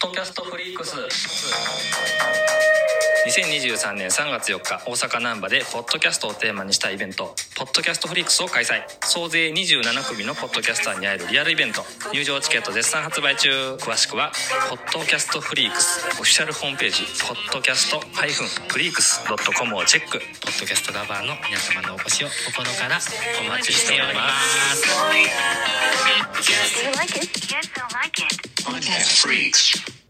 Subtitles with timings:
[0.00, 0.96] ッドキャストフリークス。
[3.28, 8.80] 2023年3月4日大阪難波でポッドキャストをテーマにしたイベントポッドキャストフリークスを開催。
[9.04, 11.84] 総勢27組のポッドキャスターに会えるリアルイベント。
[12.14, 13.74] 入場チケット絶賛発売中。
[13.74, 14.32] 詳しくは
[14.70, 16.06] ポッドキャストフリークス。
[16.12, 18.06] オフィシャルホームページポッドキャストフ
[18.78, 20.18] リークス .com をチェック。
[20.18, 22.98] ポッドキャストラバーの皆様のお越しを心から
[23.44, 24.30] お待ちしておりま
[24.72, 24.88] す。
[28.64, 30.00] Podcast Freaks.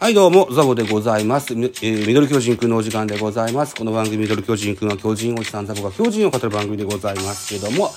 [0.00, 1.52] はい、どうも、ザボでございます。
[1.52, 3.74] えーミドル巨人くんのお時間でございます。
[3.74, 7.90] この番組、ミドル巨人くんは巨人おじさんザボが巨人を語る番組でございますけども、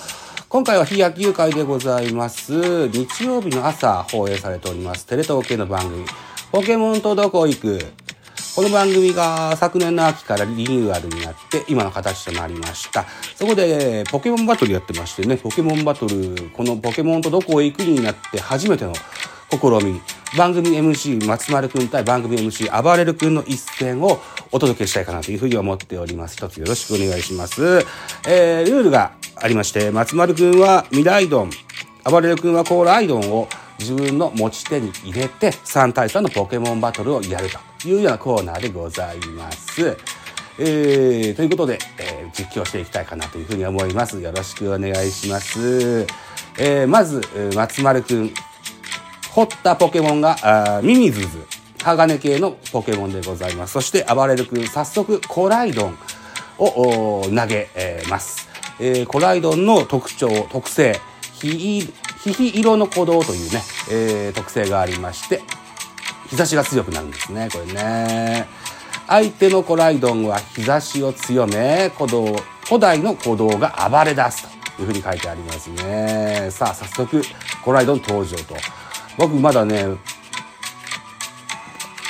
[0.52, 2.86] 今回は非野球会でございます。
[2.88, 6.04] 日曜日の朝放映されております、テレ東系の番組、
[6.52, 7.78] ポケモンとどこ行く？
[8.54, 13.06] この番組が昨年の秋からリニューアルになって、今の形となりました。
[13.34, 18.92] そこで、ポケモンバトルやってましてね、ポケモンバトル、このポケモンとどこへ行くになって初めての
[19.58, 20.00] 試み、
[20.36, 26.36] 番組 MC 松丸くん対番組 MC 暴れるくんの一戦をお届けしたいかなというふうに思っております。
[26.36, 27.84] 一つよろしくお願いします。
[28.26, 31.50] えー、ルールがありまして、松丸くんは未来ドン、
[32.04, 37.48] 暴れるくんは高麗ドンを自分の持ち手に入れて3対3のポケモンバトルをやる
[37.82, 39.96] というようなコーナーでございます。
[40.58, 44.20] えー、ということで、えー実況していきたいかなというふうに思います。
[44.20, 46.06] よろしくお願いします。
[46.58, 47.20] えー、まず、
[47.54, 48.34] 松丸くん。
[49.34, 51.46] 掘ったポケモンが、ミミズズ、
[51.82, 53.72] 鋼系のポケモンでございます。
[53.72, 55.98] そして、暴れる君、早速、コライドン
[56.58, 57.68] を投げ、
[58.10, 58.48] ます。
[58.78, 61.00] えーコライドンの特徴、特性、
[61.32, 61.80] ひ、
[62.22, 65.40] ひひ色の鼓動というね、えー特性がありまして、
[66.28, 68.46] 日差しが強くなるんですね、これね。
[69.06, 72.36] 相手のコライドンは日差しを強め、鼓動、
[72.66, 74.46] 古代の鼓動が暴れ出す
[74.76, 76.48] というふうに書いてありますね。
[76.50, 77.22] さあ、早速、
[77.64, 78.56] コライドン登場と。
[79.18, 79.86] 僕まだね、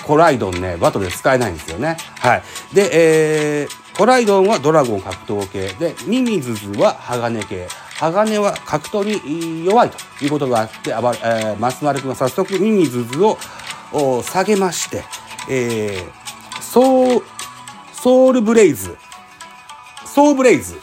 [0.04, 1.96] コライドンね、バトルで使えないんですよね。
[2.18, 2.42] はい。
[2.74, 7.68] で、えー、コライドンはドラゴン格闘系で、ミミズズは鋼系。
[7.98, 13.38] 鋼は格闘に弱いということがあって、あばえー、松丸君は早速ミミズズを
[13.92, 15.04] お下げまして、
[15.48, 17.22] えー、ソウ、
[17.92, 18.96] ソウルブレイズ、
[20.04, 20.80] ソーブレイズ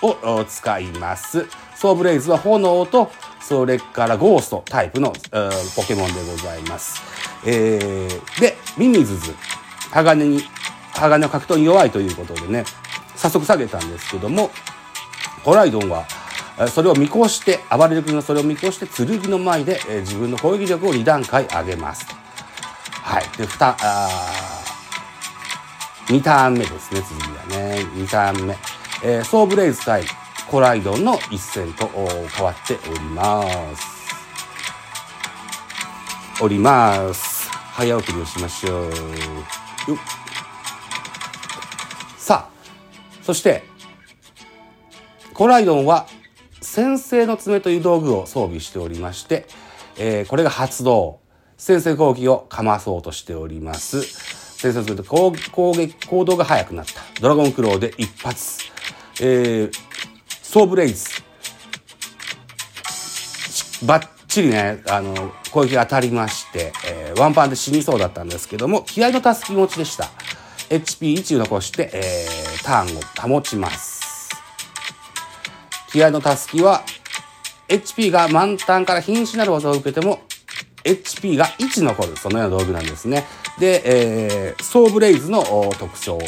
[0.00, 1.48] をお使います。
[1.80, 3.10] ソーブレイズは炎と、
[3.40, 7.00] それからゴーストタイプの、えーポケモンでございます。
[7.46, 9.34] えーで、ミミズズ、
[9.90, 10.42] 鋼に、
[10.92, 12.66] 鋼の格闘に弱いということでね、
[13.16, 14.50] 早速下げたんですけども、
[15.42, 16.04] コライドンは、
[16.68, 22.04] それを見越して、暴れる君がそれを見越して、剣の前で、えー自分の攻撃力を2段階上げます。
[22.90, 23.24] はい。
[23.38, 24.08] で、ふた、あ
[26.08, 27.86] 2ターン目ですね、次はね。
[27.94, 28.58] 2ターン目。
[29.02, 30.04] えーソーブレイズ対
[30.50, 33.44] コライドンの一戦とお変わっておりま
[33.76, 33.86] す。
[36.42, 37.48] おります。
[37.52, 38.84] 早送りをしましょう。
[38.86, 38.90] よ
[42.18, 43.62] さあ、そして、
[45.34, 46.08] コライドンは
[46.60, 49.46] 先制の爪という道具を装備しておりまして、
[49.98, 51.20] えーこれが発動。
[51.58, 54.02] 先制攻撃をかまそうとしております。
[54.02, 57.00] 先制すると攻攻撃、行動が速くなった。
[57.20, 58.64] ドラゴンクローで一発。
[59.22, 59.89] えー、
[60.50, 61.04] ソーブレイズ。
[63.84, 70.10] バッチリね、あの、攻撃が当たりまして、えーワンパンで死にそうだったんですけども、気合のたすき持ちでした。
[70.68, 74.28] HP1 残して、えーターンを保ちます。
[75.92, 76.82] 気合のたすきは、
[77.68, 80.22] HP が満タンから瀕死なる技を受けても、
[80.82, 83.24] HP が1残る、そのような道具なんですね。
[83.60, 85.44] で、えーソーブレイズの
[85.78, 86.18] 特徴。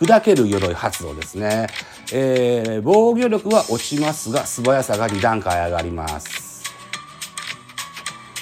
[0.00, 1.66] 砕ける鎧発動ですね。
[2.12, 6.64] えー防御力は落ちますが、素早さが2段階上がります。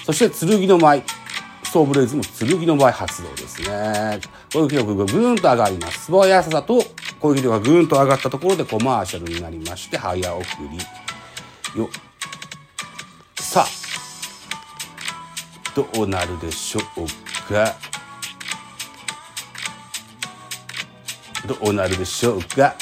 [0.05, 1.03] そして、剣の舞。
[1.65, 4.21] ソーブレイズも剣の舞発動ですね。
[4.53, 6.07] 攻撃力がぐんと上がります。
[6.07, 6.83] 素早さと
[7.21, 10.45] 攻撃力がぐんと上がったところでコマーシャルになりまして、早送
[11.75, 11.81] り。
[11.81, 11.91] よ。
[13.35, 13.69] さあ、
[15.75, 17.98] どうなるでしょうか
[21.49, 22.75] どうなるでしょうか？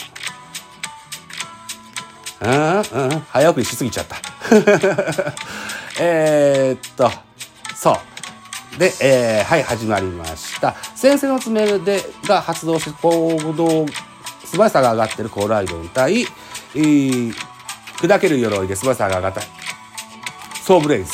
[2.40, 4.16] うん早送りしすぎちゃった。
[5.98, 7.10] えーっと
[7.74, 8.78] そう。
[8.78, 10.74] で、えーはい始まりました。
[10.94, 13.86] 先生の爪でが発動して行動
[14.44, 16.22] 素早さが上がってるコーライドン対、
[16.74, 17.34] えー
[17.98, 19.40] 砕ける鎧で素早さが上がった。
[20.62, 21.12] ソウブレイズ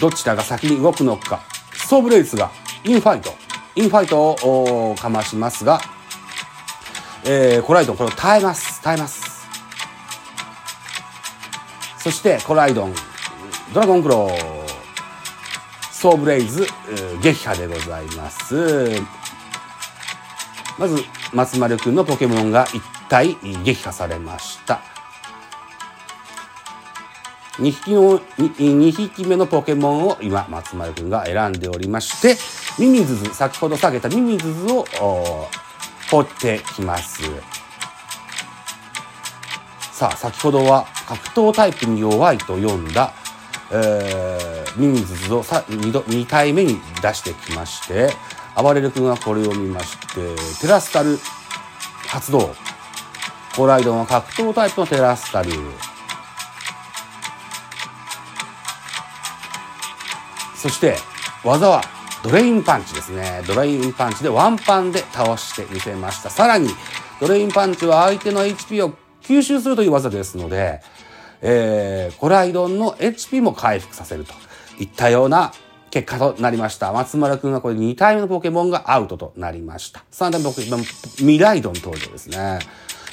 [0.00, 1.40] どちらが先に動くのか。
[1.74, 2.50] ソウブレイズが
[2.84, 3.34] インファイト。
[3.74, 5.80] インファイトをかましますが、
[7.24, 8.82] えー、コライドンこれを耐えます。
[8.82, 9.46] 耐えます。
[11.98, 12.94] そしてコライドン、
[13.72, 14.32] ドラゴンクロー、
[15.92, 16.66] ソウブレイズ、
[17.22, 18.90] 撃破でございます。
[20.78, 20.96] まず、
[21.32, 24.80] 松丸くんのポケモンが一体撃破されました。
[27.58, 32.36] 2匹の 2, 2匹目のポケモンを今松丸くんが選んでおりまして
[32.82, 34.86] ミミズズ先ほど下げたミミズズを
[36.12, 37.22] 放ってきます。
[39.92, 43.14] さあ先ほどは格闘タイプに弱いと読んだ、
[43.72, 48.10] えー、ミミズズをさ 2, 2体目に出してきまして
[48.54, 51.18] 暴れる君はこれを見ましてテラスタル
[52.06, 52.54] 発動。
[53.56, 55.50] コライドンは格闘タイプのテラスタル。
[60.56, 60.96] そして
[61.42, 61.82] 技は
[62.22, 63.42] ドレインパンチですね。
[63.46, 66.30] ドレインパンチでワンパンで倒してみせました。
[66.30, 66.68] さらに、
[67.20, 70.80] ドレインパンチは相手の HP を吸収するという技ですので、
[71.40, 74.34] えー、コライドンの HP も回復させると
[74.78, 75.52] いったような
[75.90, 76.92] 結果となりました。
[76.92, 80.04] 松村くんはこれ2体目のポケモンがアウトとなりました。
[80.12, 82.60] 3体目のポケモン、ミライドン登場ですね。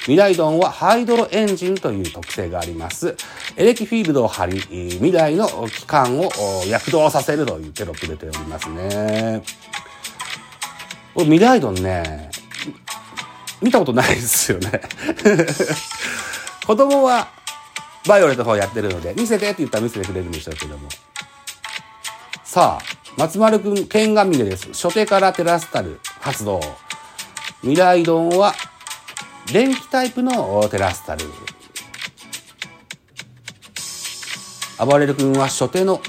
[0.08, 3.16] ミライドンはハイドロエンジンという特性があります。
[3.56, 6.30] エレキフィールドを張り、未来の機関を
[6.68, 9.44] 躍動させるというテロップ出ておりますね。
[11.14, 12.30] これミライドンね、
[13.62, 14.82] 見たことないですよね。
[16.66, 17.28] 子供は
[18.08, 20.88] バイオレットの方やってるので、見せてって言ったら見せてくれるんでしょうけども。
[22.44, 22.84] さあ、
[23.18, 24.70] 松丸くん、剣が峰です。
[24.70, 26.62] 初手からテラスタル発動。
[27.62, 28.54] ミライドンは
[29.52, 31.26] 電気タイプのテラスタル。
[34.86, 36.00] 暴れる君は初手の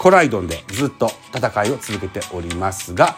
[0.00, 3.16] コライドンでずっと戦いを続けておりますが、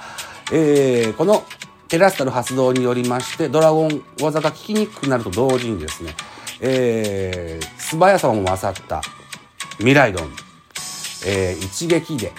[0.52, 1.44] えー、この
[1.88, 6.14] テラスタル発動によりましてドラゴン技が効きにくくなると同時にですね、
[6.60, 9.00] えー、素早さも勝った
[9.80, 10.30] ミライドン、
[11.26, 12.32] えー、一撃で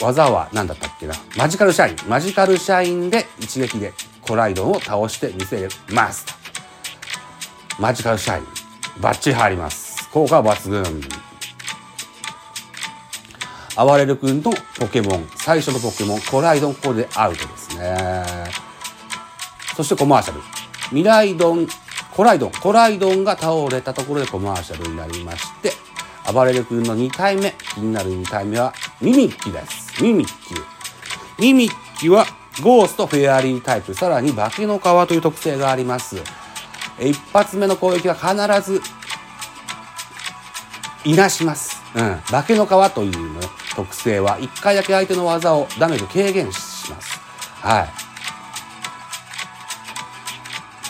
[0.00, 1.14] 技は何だったっけな？
[1.36, 2.08] マジカルシャイン。
[2.08, 3.92] マジカルシャインで一撃で
[4.26, 6.26] コライドンを倒してみせます。
[7.78, 8.46] マジカルシャイン。
[9.00, 10.08] バッチリ入ります。
[10.10, 10.82] 効果は抜群。
[13.76, 15.28] 暴れる君のポケモン。
[15.36, 16.20] 最初のポケモン。
[16.20, 18.24] コライドンこれでアウトですね。
[19.76, 20.40] そしてコマーシャル。
[20.92, 21.68] ミライドン。
[22.14, 22.52] コライドン。
[22.52, 25.72] コライドンが倒れたところでコマーシャルになりまして
[26.32, 27.54] 暴れる君の2体目。
[27.74, 28.72] 気になる2体目は
[29.02, 30.02] ミミッキです。
[30.02, 30.32] ミミッキ
[31.42, 32.24] ミミッキは
[32.62, 36.16] ゴースト、フェアリータイプ、さらに化けの皮という特性があります。
[36.98, 38.34] 一発目の攻撃は必
[38.70, 38.80] ず、
[41.04, 41.82] いなします。
[41.94, 42.16] うん。
[42.30, 43.40] 化けの皮というの
[43.74, 47.20] 特性は、一回だけ相手の技をダメージを軽減します。
[47.60, 47.88] はい。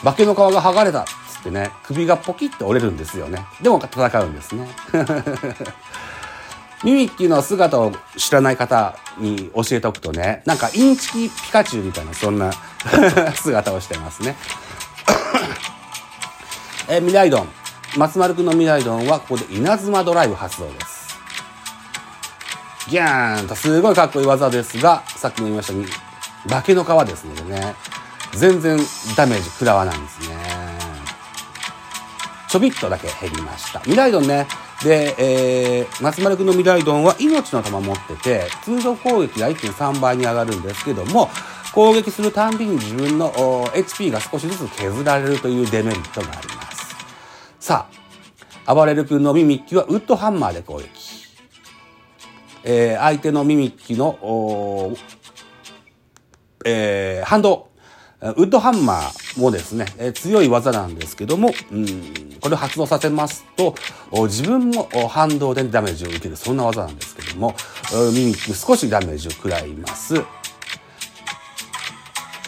[0.04, 3.44] 化けの皮が剥がれたっつってね、首がポキッと折れるんですよね。
[3.60, 4.68] でも戦うんですね。
[6.84, 12.52] ミミッキーの姿を知らない方に教えておくとね、なんかインチキピカチュウみたいなそんな
[13.34, 14.36] 姿をしてますね。
[16.88, 17.48] えミライドン。
[17.96, 20.96] 松丸くんのミライドンはここで稲妻ドライブ発動です。
[22.88, 25.88] ギャーンとすごいかっこいい技ですが、さっきも言いましたように、
[26.48, 27.74] 化けの皮ですのでね、
[28.32, 28.78] 全然
[29.16, 30.35] ダメージ食らわないんですね。
[32.56, 33.82] ちょびっとだけ減りました。
[33.86, 34.46] ミライドンね、
[34.82, 41.28] で、えー、松丸くんの未来丼は命の玉持ってて、通常攻撃が1.3倍に上がるんですけども、
[41.74, 43.30] 攻撃するたんびに自分の
[43.74, 46.96] HP が少しずつ削られるというデメリットがあります。
[47.60, 47.88] さ
[48.64, 50.88] あ、暴れるくんのミミッキはウッドハンマーで攻撃。
[52.64, 54.96] えー、相手のミミッキの、
[56.64, 57.68] えー、反動。
[58.22, 61.86] ウッドハンマーもですね、え強い技なんですけども、うん、
[62.40, 63.74] これを発動させますと、
[64.24, 67.54] 自分も反動でダメージを受ける、そんな技なんですけども、
[68.12, 70.14] ミミック少しダメージを食らいます。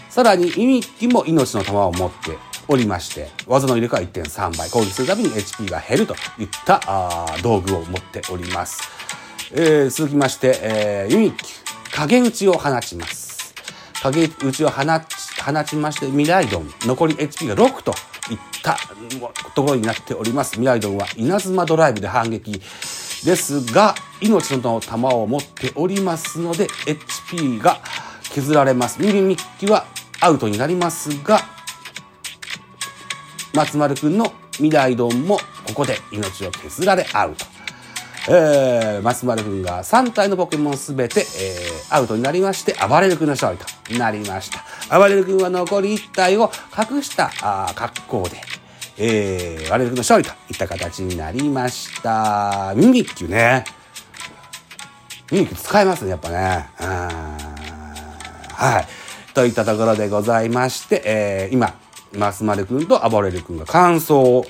[0.08, 8.80] さらに、ミミッキも命の玉を持っておりまして、技の入れ替え1.3倍、攻撃するたびに HP が減るといったあ道具を持っております。
[9.52, 11.54] えー、続きまして、えー、ユミッキ、
[11.92, 13.54] 影打ちを放ちます。
[14.02, 17.92] 影打ちを放ち放ちまして、ミライドン、残り HP が6と
[18.30, 18.76] いった
[19.54, 20.58] ところになっております。
[20.58, 22.60] ミライドンは稲妻ドライブで反撃
[23.24, 27.80] ですが、命の玉を持っておりますので、HP が
[28.22, 29.00] 削られます。
[29.00, 29.86] ミリミッキは
[30.20, 31.40] アウトになりますが、
[33.54, 37.57] 松丸くんのミライドンもここで命を削られアウト。
[38.30, 44.98] えー、松丸くんが3体のポケモンすべて、えー、アウトになりまして、暴れるくんの勝利となりました。
[44.98, 48.36] 暴れるくんは残り1体を隠したあ格好で、
[48.98, 52.74] えー、暴れるくんの勝利といった形になりました。
[52.76, 53.64] ミミッキュね。
[55.32, 56.68] ミミッキュ使えますね、やっぱね。
[56.76, 58.86] はい。
[59.34, 61.74] といったところでございまして、えー、今、
[62.12, 64.44] 松丸くんと暴れるくんが感想を、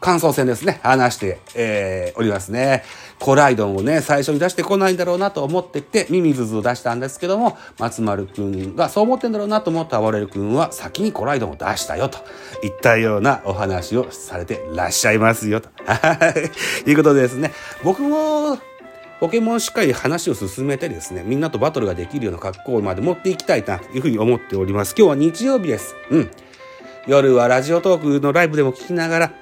[0.00, 2.84] 感想戦ですね、話して、えー、おりますね。
[3.20, 12.18] コライドンをね、最初に出してこないんだろうなと思ってて、ミミズズを出したんですけども、松丸くんがそう思ってんだろうなと思った暴れるくんは、先にコライドンを出したよ、と
[12.64, 15.68] いったようなお話をされてらっしゃいますよ、と。
[15.86, 16.34] は
[16.86, 16.90] い。
[16.90, 17.52] いうことでですね、
[17.82, 18.58] 僕も、
[19.20, 24.94] ポケモンしっかり話を進めてですね、みんなとバトルができるような格好まで持っていきたいなというふうに思っております。
[24.98, 25.94] 今日は日曜日です。
[26.10, 26.30] うん。
[27.06, 29.32] 夜はラジオトークのライブでも聞きながら、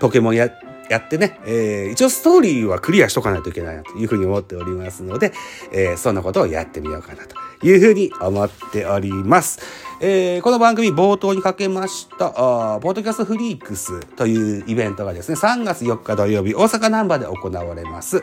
[0.00, 0.50] ポケモンや、
[0.88, 5.32] やってね、えー、一応ストーリーはクリアしとかないといけないなというふうに思っておりますので、
[5.72, 9.60] えー、そんなことをやってみようかなというふうに思っております。
[10.00, 18.22] えー、この番組冒頭にかけました、あーポッドキャストフリークスというイベントがですね、3月4日土曜日、大阪ナンバーで行われます。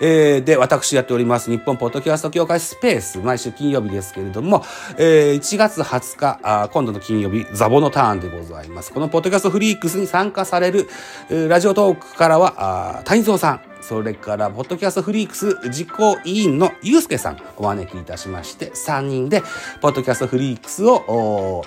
[0.00, 4.64] えーで、私やっております日本ポッドキャスト協会スペース、毎週金曜日ですけれども、
[4.96, 8.92] えー1月20日あ、今度の金曜日、ザボのターンでございます。
[8.92, 10.88] このポッドキャストフリークスに参加される、
[11.30, 19.42] えーラジオトークからは、あ谷蔵さん、それから、ポッドキャストフリークス実行委員のゆうすけさん、お招きいたしまして、3人で、
[19.80, 21.64] ポッドキャストフリークスを、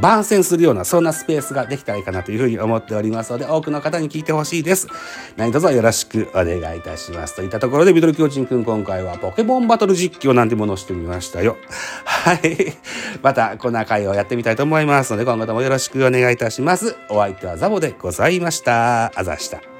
[0.00, 4.88] 番宣するような、そんなスペースができたらいいかなというふうに思っておりますので、多くの方に聞いてほしいです。
[5.36, 7.36] 何卒よろしくお願いいたします。
[7.36, 11.56] といったところで、ミドル巨人くん、今回はポケモンバトル実況なんてものをしてみましたよ。
[12.04, 12.76] はい。
[13.22, 16.96] また、こんな回をやってみたいと思いますので、今後ともよろしくお願いいたします。
[17.08, 19.12] お相手はザボでございました。
[19.18, 19.73] あざした。